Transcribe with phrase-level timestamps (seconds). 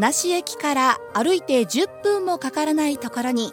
[0.00, 3.52] 田無駅から歩いて10分もかからないところに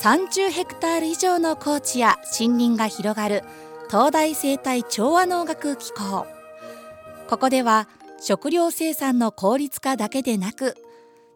[0.00, 3.42] 30ヘクタール以上の高地や森林が広がる
[3.88, 6.26] 東大生態調和農学機構。
[7.28, 7.88] ここでは
[8.20, 10.76] 食料生産の効率化だけでなく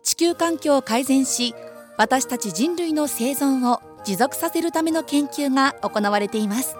[0.02, 1.54] 地球環境を改善し
[1.96, 6.76] 私たち人類の生存を持続させるための研究が行われています。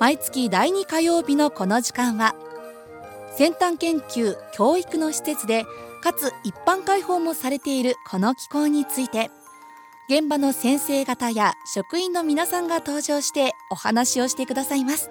[0.00, 2.34] 毎月第2火曜日のこの時間は
[3.36, 5.64] 先端研究教育の施設で
[6.02, 9.30] かつ一般開放もされているこの機構について
[10.08, 15.08] 現場の先生方や職員の皆さんが登場してお話をしてくださいます。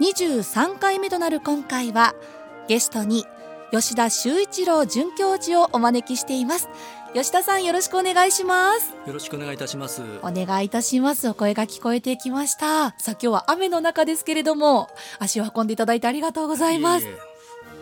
[0.00, 2.14] 23回目となる今回は
[2.68, 3.24] ゲストに
[3.72, 6.68] 吉田修一郎准教授をお招きしています。
[7.14, 8.94] 吉田さんよろしくお願いします。
[9.06, 10.02] よろしくお願いいたします。
[10.22, 11.26] お願いいたします。
[11.28, 12.90] お声が聞こえてきました。
[12.98, 17.06] さあ今日は雨の中ですけれども足を運んでいただいてありがとうございます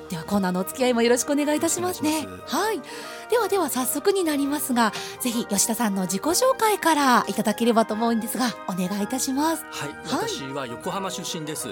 [0.09, 2.27] ではコーナーのお付き合いもよろしくお願いいたしますね。
[2.47, 2.81] はい。
[3.31, 9.65] ではでは早速になりますがぜひ吉田さんの自己紹介からいただければと思うんですがお願いいたします。
[9.71, 11.69] はい、はい、私は横浜出身です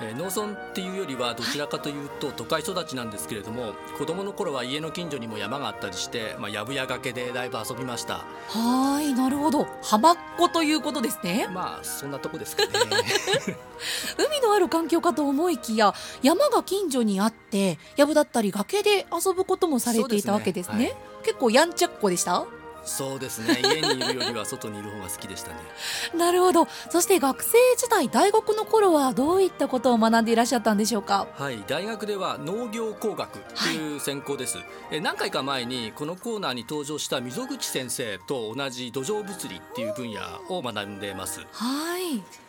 [0.00, 8.24] えー、農村っていうよりはどちらかというと都会育ちなんですけれども子供の頃は家の近所にも山があったりして、まあ、やぶやがけでだいぶ遊びました。
[8.48, 9.66] はいなるほど。
[9.82, 11.48] 浜っ子ということですね。
[11.52, 12.70] まあそんなとこですかね。
[14.18, 20.84] 海のある環境かと思いきや山が近所にあってやぶだったり崖で遊ぶこともされていたわけですね、ね。
[20.86, 22.46] はい、結構やんちゃっ子でした？
[22.88, 23.60] そうですね。
[23.62, 25.56] 家にいるよりは外にいる方が好きでしたね。
[26.16, 26.66] なるほど。
[26.90, 31.26] そして学生時代大学の頃はどういったことを学んでいらっしゃったんでしょうか？
[31.38, 31.62] はい。
[31.66, 41.40] 大学では農業工学という専攻です、はい、え何回か前にこのコーナーに登場した溝口先生と同じ土壌物理っていう分野を学んでます。
[41.52, 42.47] はい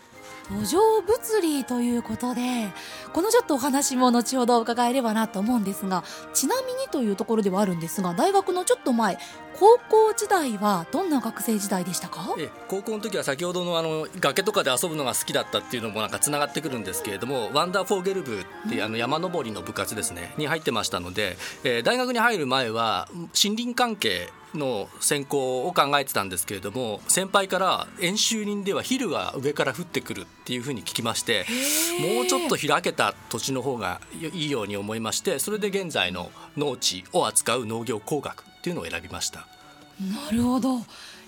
[0.49, 2.41] 土壌物理ということで
[3.13, 9.17] このちょっとお話も後ほど伺えればなと思うんですがちなみにというところではあるんですが大学のちょっと前
[9.59, 12.33] 高校時代はどんな学生時代でしたか？
[12.39, 31.45] え高校の時は先ほどのあの崖とかで遊ぶのが好きだったっていうのもなんかつながってくるんですけれどもワンダーフォーゲル部っていうあの山登りの部活ですねに入ってましたので、えー、大学に入る前は森林関係の専攻を考えてたんですけれども先輩から演習林ではヒルが上から降ってくるっていうふうに聞きまして
[32.15, 34.01] もうちょっと開けた土地の方が
[34.33, 39.47] いいように思いましてそれで現在の農地を扱う農業工学っていうのを選びました。
[39.99, 40.79] なるほど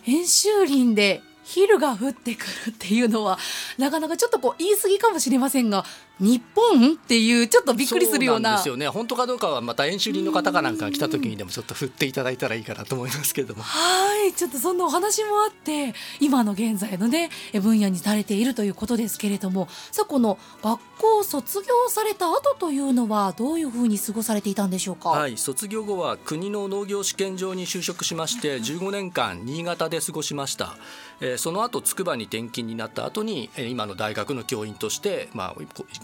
[0.08, 3.38] 演習林でヒルが降ってくるっていうのは
[3.78, 5.86] なかなかちょっとこう言い過ぎかもしれませんが
[6.22, 8.56] 日本っていうちょっとびっくりするような。
[8.58, 8.88] ですよね。
[8.88, 13.64] 本当かどうかはまた演習林の方かなんかが来た時にでもちょっと振っていただいたらいいかなと思いますけれども。
[13.64, 14.34] はい。
[14.34, 17.30] ちょっとそんなお話もあって今の現在のね
[17.62, 19.68] 分野にされているということですけれども。
[19.92, 25.10] さあこの学校卒業された後というのはどういうふうに過ごされていたんでしょうか？
[25.10, 25.38] はい。
[25.38, 30.76] 卒業後は国の農業試験場に就職しまして15年間新潟で過ごしました、
[31.20, 35.56] えー、その後筑波に転勤になった後に今の大学の教員としてまあ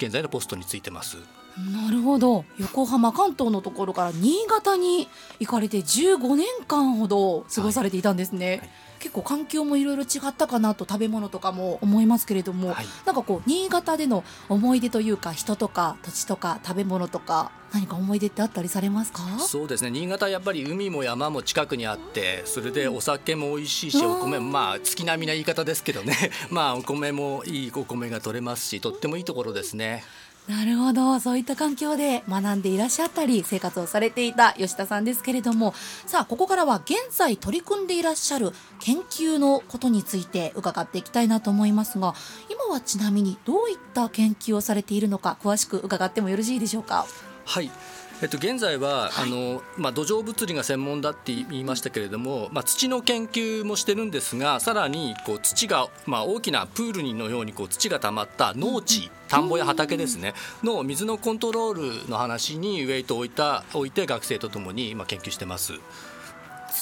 [0.07, 1.17] 現在のポストについてます。
[1.57, 2.45] なるほど。
[2.57, 5.09] 横浜関東のところから新潟に
[5.39, 8.57] 行かれて15年間ほど過ごされていたんですね、はい。
[8.59, 8.69] はい、
[8.99, 19.21] 結構環境もいろいろ違ったかなと食べ物とかも思いますけれども、はい、なんかこう新潟での思い出というか人とか土地とか食べ物とか何か思い出ってあったりされますか？
[19.39, 19.91] そうですね。
[19.91, 26.15] 新潟やっぱり海も山も近くにあってそれでお酒も美味しいし、お米もまあ月並みな言い方ですけどね。
[26.49, 30.05] まあお米もいいお米が取れますしとってもいいところですね。
[30.47, 31.19] なるほど。
[31.19, 35.73] そういった環境で学んでいらっしゃったり生活をされていた吉田さんですけれども。
[36.05, 42.15] さあここからは現在取り組んでいらっしゃる研究のことについて伺っていきたいなと思いますが
[42.49, 47.05] 今はちなみにどういった研究をされているのか詳しく伺ってもよろしいでしょうか？
[47.45, 47.69] はい。
[48.19, 60.33] えっと、現在は、はい、あのまあ、土壌物理が専門だって言いましたけれども、まあ、土の研究もしてるんですがさらにこう土が、まあ、大きなプールのようにこう土が溜まった農地、田んぼや畑ですね
[60.63, 65.73] の水のコントロールの話にウェイトを置いた置いて学生とともに今研究してます。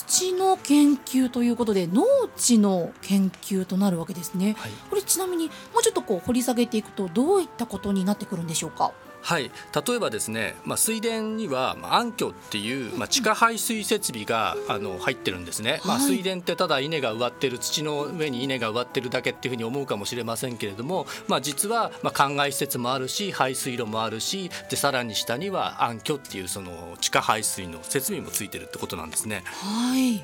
[0.07, 2.03] 土の研究ということで農
[2.35, 8.91] 地の研究となるわけですね、はい、これちなみにもうちょっとこう掘り下げていくとどういったことになってくるんでしょうか？
[9.25, 9.49] はい。
[9.87, 29.43] 例えばですね、まあ、水田には、まあ、暗渠っていう、まあ、地下排水設備があの入ってるんですね、まあ、水田ってただ稲が植わってる土の上に稲が植わってるだけっていうふうに思うかもしれませんけれども、まあ、実は、まあ、灌漑施設もあるし排水路もあるしでさらに下には暗渠っていうその地下排水の設備もついてるってことなんですね。
[29.45, 30.23] はい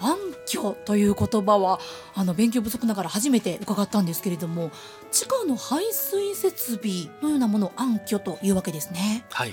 [0.00, 0.16] 暗
[0.46, 1.80] 渠という言葉は
[2.14, 4.70] あの勉強不足ながら初めて伺ったんですけれども
[5.10, 9.24] 地下の排水設備のようなものを暗渠というわけですね。
[9.30, 9.52] はい、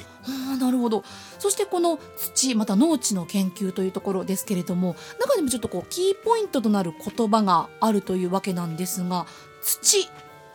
[0.54, 1.04] あなるほど
[1.40, 9.26] そしてこの土また農地の研究というところですけれども中でもちょっとこうキーポイントとなる言葉があるというわけなんですが
[9.62, 10.10] 土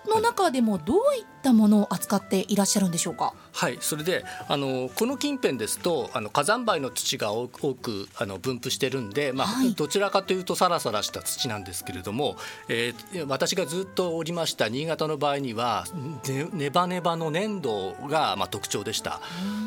[0.09, 3.35] の中でもどういったものを扱っていらっしゃるんでしょうか？
[3.53, 12.37] はいそれであのこの近辺ですとあの火山灰の土が多くあの分布してるんで、まあ、はい、どちらかというとサラサラした土なんですけれども、
[12.69, 15.85] えー、私がずっとおりました新潟の場合には
[16.29, 19.21] ねネバネバの粘土がまあ特徴でした。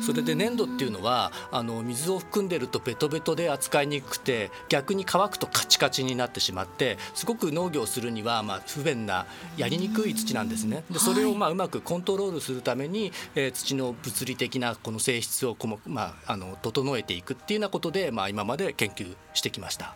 [0.04, 9.26] それで粘土っていうのはあの水を含んでるとベトベトで扱いにくくて逆に乾くとカチカチになってしまってすごく農業するにはまあ不便な
[9.56, 10.84] やりにくい土なんですね。
[10.90, 19.94] でそれをまあうまくコントロールするために、えー、土の物理的なこの性質をこの、まあ、あの整えていくっていうようなことで、まあ、今まで研究してきました。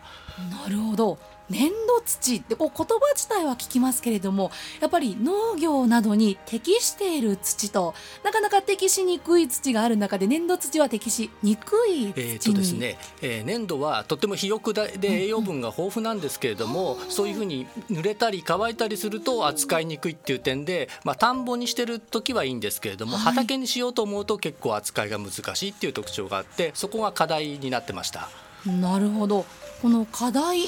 [0.51, 1.19] なるほど
[1.51, 4.51] 粘土土ってこう言葉自体は聞きますけれども
[4.81, 7.95] やっぱり農業などに適している土と
[8.25, 28.29] なかなか適しにくい土がある中で粘土土は適しにくい土に、えーとですねえー、粘土はとても肥沃で栄養分が豊富なんですけれども、うんうん、そういうふうに濡れたり乾いたりすると扱いにくいっていう点で、まあ、田んぼにしてる時はいいんですけれども、はい、畑にしようと思うと結構扱いが難しいっていう特徴があってそこが課題になってました。
[28.67, 29.47] なるほど
[29.81, 30.63] この課題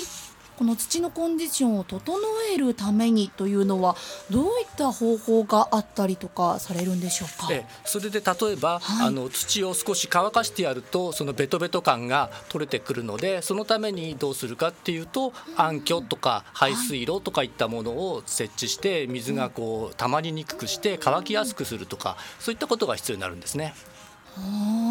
[0.58, 2.18] この土のコンディションを整
[2.52, 3.94] えるためにというのは
[4.28, 7.48] どういった方法があったりとかされるんでしょうか？
[7.52, 23.74] えそれで例えば、はい、あの土を少し乾かしてやるとそのベトベト感が取れてくるのでそのためにどうするかっていうと暗渠とか排水路とかいったものを設置して水がこう溜まりにくくして乾きやすくするとかそういったことが必要になるんですね。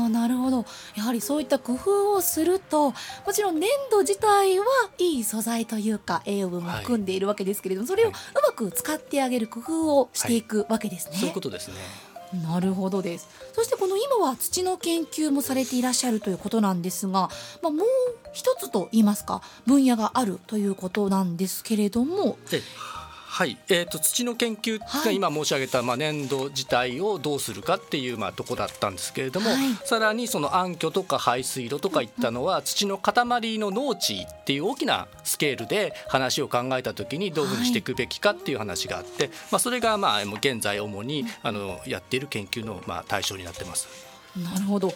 [0.05, 0.65] あなるほど
[0.95, 2.95] やはりそういった工夫をするとも
[3.33, 4.65] ちろん粘土自体は
[4.97, 8.11] いい素材というか栄養分も含んでいるわけですけれども、はい、それをう
[8.43, 11.11] まく使ってあげる工夫をしていくわけですね。
[11.11, 11.75] はい、そういうことですね
[12.43, 17.29] なるほどですそしてこの今は土の研究もされていらっしゃるということなんですが、
[17.61, 17.87] まあ、もう
[18.33, 22.37] 一つと言いますか分野があるということなんですけれども。
[23.29, 33.13] はい、えーと、土の研究が今申し上げた、まあ、粘土自体をどうするかっていう、まあ、とこだったんですけれども、はい、さらにその暗渠とか排水路とかいったのは、土の塊
[33.59, 43.87] の農地っていう大きなスケールで話を考えた時にどういうふうにしていくべきかっていう話があって、はい、まあ、それがまあ現在主にあのやっている研究のまあ対象になってます。
[44.35, 44.93] なるほど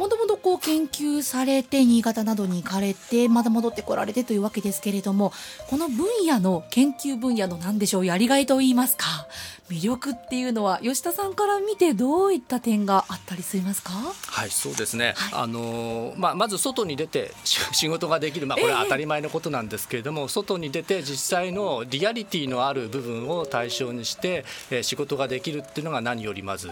[0.00, 5.30] もともとこう研究されて新潟などに行かれてまた戻ってこられてというわけですけれども
[5.68, 9.04] この分野の研究分野の何でしょうやりがいといいますか？
[9.68, 13.92] 魅力っていうのは吉田さんから見てどういった点があったりしますか？
[13.92, 26.70] はいそうですね、はい、あのまあ、まず外に出て 仕事ができる、まあ、これは当たり前のことなんですけれども、えー、外に出て実際のリアリティのある部分を対象にして、えー、仕事ができるっていうのが何よりまず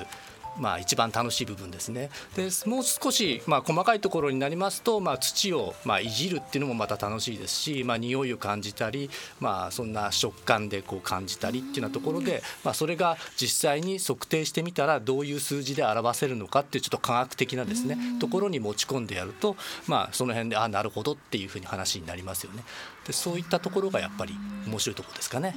[0.59, 2.11] まあ、一番楽しい部分ですね。
[2.35, 9.11] でもう少し、まあ、細かいところになりますと、まあ、土を、まあ、いじるっていうのもまた楽しいですし、まあ、匂いを感じたり、
[9.41, 19.57] まあ、そんな食感でこう感じたりっていうようなところで、まあ、それが実際に測定してみたらどういう数字で表せるのかっていうちょっと科学的なですねところに持ち込んでやると、
[19.87, 22.63] まあ、その辺であなるほどっていうふうに話になりますよね。
[23.07, 24.35] でそういったところがやっぱり
[24.67, 25.57] 面白いところですかね。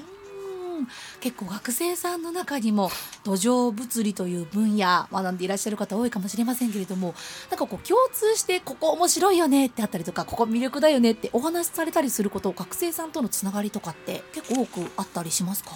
[1.19, 2.89] 結構学生さんの中にも
[3.23, 7.13] 土壌物理という分野学んでいらっしゃる方多いかもしれませんけれども
[7.50, 15.71] なんかこう共通してここ面白いよねってあったりとかここ魅力だよねってお話しされたりすること学生さんとのつながりとかって結構多くあったりしますか？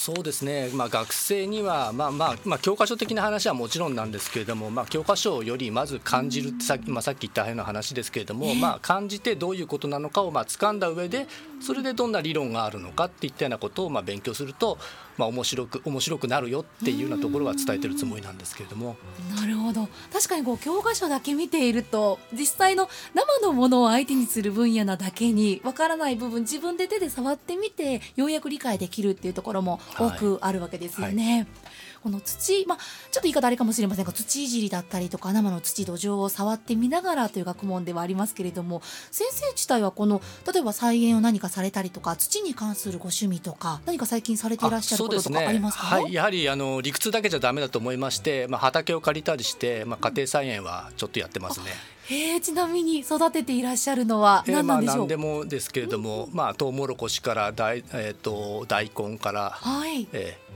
[0.00, 11.26] そうですね、まあ、学生には、まあまあまあ、教科書的な話はもちろんなんですけれども、まあ、教科書よりまず感じるってさっき,、まあ、さっき言ったような話ですけれども、まあ、感じてどういうことなのかをまあ掴んだ上で
[11.60, 14.78] それでどんな理論があるのかっていったようなことをまあ勉強すると、
[15.18, 18.96] まあ、面白く面白くなるよっていうようなところは伝えてるつもりなんですけれども。
[19.36, 19.86] なるほど。
[20.10, 31.38] 確かにこう教科書だけ見ていると実際の生のものを相手にする分野なだけにわからない部分自分で手で触ってみてようやく理解できるっていうところも多くあるわけですよね。
[31.38, 38.80] はいこの土、まあ、ちょっと言い方あれかもしれませんが土いじりだったりとか生の土土壌を触ってみながらという学問ではありますけれども
[39.10, 51.66] 先生自体はこの例えば菜園を何かされたりとか土に関するご趣味とか何か最近されていらっしゃることとかありますか、ね、はい、やはりあの理屈だけじゃだめだと思いまして、まあ、畑を借りたりして、まあ、家庭菜園はちょっとやってますね。
[52.12, 60.08] えー、ちなみに育てていらっしゃるのは何なんでしょう、えー、まあ、何でもですけれども、うん、まあトウモロコシから大,、えーと、大根から、はい。
[60.12, 60.49] えー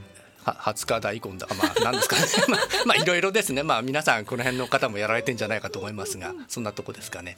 [0.52, 2.22] 20日大根だまあなんですかね。
[2.48, 3.62] まあまあいろいろですね。
[3.62, 7.36] まあ皆さんこの辺の方もやられてんじゃないかと思いますがそんなとこですかね。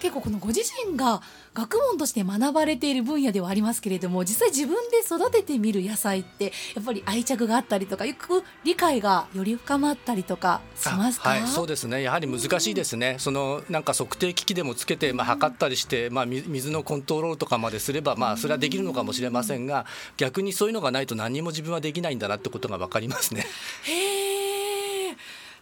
[0.00, 1.22] 結構このご自身が
[1.54, 11.28] 学問として学ばれている分野ではありますけれども実際自分で育ててみる野菜ってやっぱり愛着があったりとかよく理解がより深まったりとかしますか？
[11.30, 12.02] はいそうですね。
[12.02, 13.16] やはり難しいですね。
[13.18, 23.46] そのなんか測定機器でもつけて、まあ、測ったりして、まあ、水のコントロールとかまですれば、まあ、それはできるのかもしれませんが逆にそういうのがないと何も自分はできないんだなってことが分かりますね。
[23.84, 25.16] へえ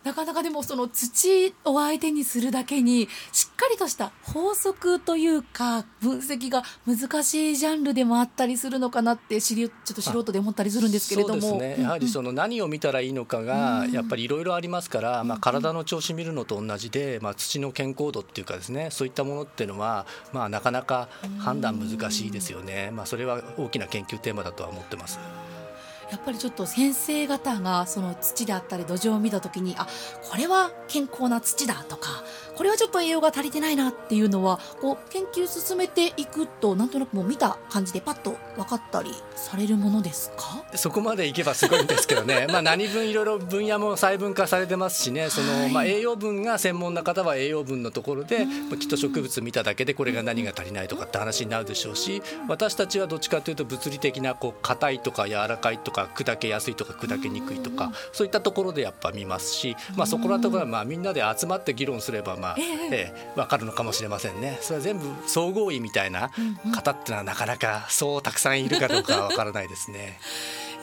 [0.05, 11.59] なかなかでもその土を相手にするだけにしっかりとした法則というか分析が難しいジャンルでもあったりするのかなって知りちょっと素人で思ったりするんですけれども。
[11.59, 11.77] ね。
[11.79, 21.09] やはりその何を見たらいいのかがやっぱりいろいろありますから、まあ、体の調子見るのと同じで、まあ、土の健康度っていうかですねそういったものっていうのは、まあ、なかなか
[21.39, 25.19] 判断難しいですよね、まあ、それは大きな研究テーマだとは思ってます。
[26.11, 29.87] やっぱりちょっと先生方がその土であったり土壌を見た時にあ
[30.31, 32.25] これは健康な土だとか
[32.57, 40.62] これはちょっと栄養が足りてないなっていうのはこう研究進めていくとなんとなくもう見た感じでパッと分かったりされるものですか？
[40.75, 42.47] そこまでいけばすごいんですけどね。
[42.52, 45.31] まあ何分いろいろ分野も細分化されてますしね。
[45.31, 64.59] その、はい、まあ、栄養分が専門な方は栄養分のところで、まあ、きっと植物見ただけでこれが何が足りないとかって話になるでしょうし私たちはどっちかというと物理的なこう硬いとか柔らかいとか砕けやすいとか砕けにくいとかそういったところでやっぱ見ますし、まあ、そこらところはまあみんなで集まって議論すればまあ、ええ分かるのかもしれませんね。
[64.61, 66.30] それは全部総合医みたいな
[66.73, 70.19] 方っていうのはなかなかそうたくさんいるかどうかは分からないですね。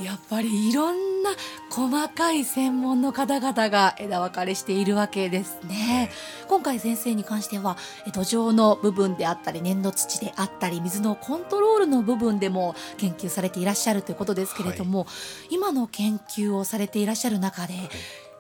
[0.02, 1.32] やっぱりいろんな
[1.70, 6.12] 細かい専門の方々が枝分かれしているわけですね。
[6.48, 7.78] 今回先生に関しては
[8.14, 15.06] 土壌の部分であったり粘土土であったり水のコントロールの部分でも研究されていらっしゃるということですけれども、は
[15.50, 17.90] い、今の研究をされていらっしゃる中で、はい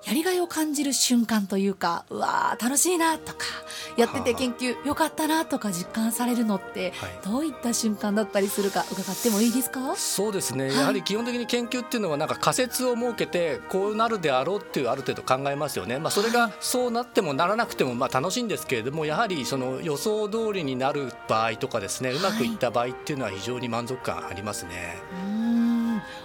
[0.08, 3.40] やりがいを感じる瞬間というかうわー楽しいなとか
[3.98, 6.94] やってて研究よかったなとか実感されるのって、
[7.26, 9.96] どういった瞬間だったりするか伺ってもいいですか？
[9.98, 24.96] そうですね、はい、やはり基本的に研究っていうのはなんか仮説を設けてこうなるであろうっていうある程度考えますよね、まあ、それがそうなってもならなくてもまあ楽しいんですけれどもやはりその予想通りになる場合とかですねうまくいった場合っていうのは非常に満足感ありますね。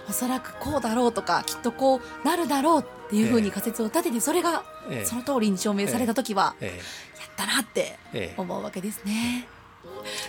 [0.09, 4.63] おそらくこうだろうとかきっとこうなるだろうっていうふうに仮説を立ててそれが
[5.05, 6.71] その通りに証明された時はやっ
[7.37, 7.97] たなって
[8.37, 9.47] 思うわけですね。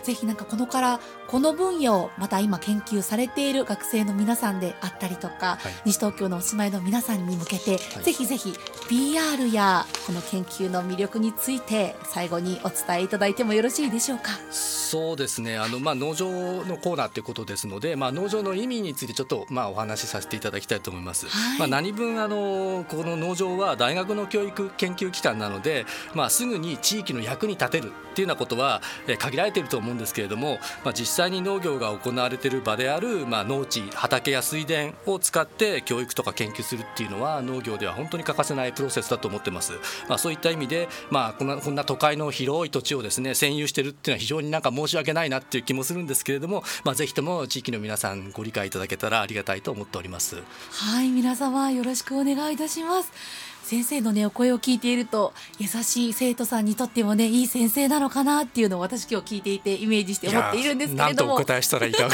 [0.02, 8.54] ぜひなんかこのからこの分野をまた今研究されている学生の皆さんであったりとか、はい、西東京のお住まいの皆さんに向けて、はい、ぜひぜひ
[8.88, 14.30] PR やこの研究の魅力について最後にお伝えいただいてもよろしいでしょうか？
[14.50, 16.30] そうですねあの、まあ、農場
[16.64, 21.26] のコーナーということですので、まあ、農場の意味についてちょっと、まあ、お話しさせていただきたいと思います。
[21.26, 39.72] はい、まあ、何分あのこの農場は大学の教育研究機関なので、まあ、すぐに地域の役に立てるっていうようなことは、え限られてると思うんですけれども、まあ、実際に農業が行われている場である、まあ、農地畑や水田を使って教育とか研究するっていうのは農業では本当に欠かせないプロセスだと思ってます。
[40.08, 50.42] まあ、そういった意味で、まあ、こんなこんな都会の広い土地をですね占有してるっていうのは非常になんか申し訳ないなっていう気もするんですけれども、まあ、ぜひとも地域の皆さんご理解いただけたらありがたいと思っております。
[50.70, 53.53] はい皆様よろしくお願いいたします。
[53.64, 61.36] 先生のねお声を聞いていると優しい生徒さんにとってもねいい先生なのかなっていうのを私今日聞いていてイメージして思っているんですけれども。
[61.36, 62.08] 答えしたらいいか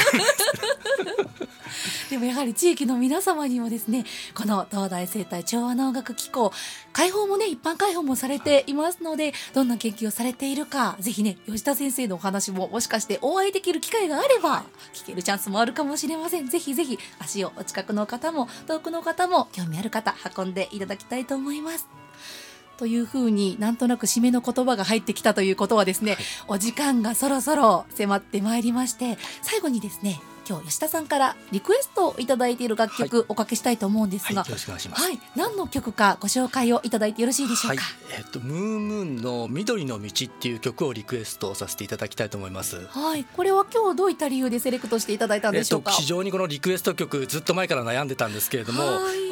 [2.09, 4.03] でもやはり地域の皆様にもですね
[4.35, 6.51] この東大生態調和能楽機構
[6.91, 21.40] 開放もね一般開放もされていますのでどんな研究をされているかぜひね吉田先生のお話ももしかしてお会いできる機会があれば聞けるチャンスもあるかもしれませんぜひぜひ足をお近くの方も遠くの方も興味ある方運んでいただきたいと思います。
[22.77, 30.19] というふうになんとなく締めの言葉が入ってきたということはですね、はい、お時間がそろそろ迫ってまいりまして最後にですね
[30.51, 35.01] 今日吉田さんからリクエストをいただいている楽曲、おかけしたいと思うんですが、はい、よろしくお願いします。
[35.01, 37.81] はい、何の曲かご紹介をいただいてよろしいでしょうか？
[37.81, 42.85] はい、えっ、とムームーンの緑の道っていう曲をリクエストさせていただきたいと思います。
[42.89, 45.91] はい、これは今日どういった理由でセレクトしていただいたんでしょうか？
[45.91, 48.83] えっと、非常にこのリクエスト曲ずっと前から悩んでたんですけれども、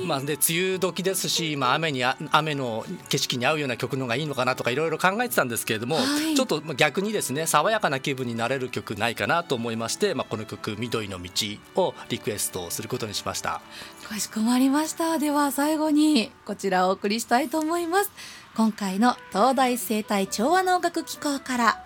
[0.06, 5.98] まあで梅雨時ですし、まあ雨に雨の景色に合うような曲のがいいのかなとかいろいろ考えてたんですけれども、
[6.38, 11.30] ちょっと逆にですね爽やかな気分になれる曲ないかなと思いまして、まあこの曲緑の道
[11.76, 13.62] をリクエストすることにしました。
[14.08, 15.20] かしこまりました。
[15.20, 18.12] では最後にこちらをお送りしたいと思います。
[18.56, 21.84] 今回の東大生態調和能楽機構から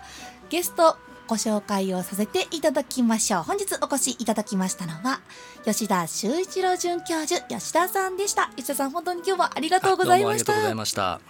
[0.50, 3.42] ゲストご紹介をさせていただきましょう。
[3.42, 5.20] 本日お越しいただきましたのは
[5.64, 8.50] 吉田修一郎准教授吉田さんでした。
[8.56, 10.52] 吉田さん本当に今日はありがとうございました。
[10.52, 11.20] ありがとうございました。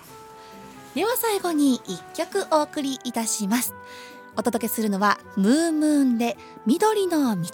[0.95, 3.75] では最後に一曲お送りいたします。
[4.37, 6.37] お届けするのはムームーンで
[6.67, 7.49] 緑の道